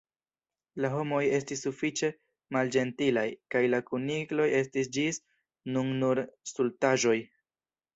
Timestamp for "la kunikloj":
3.77-4.51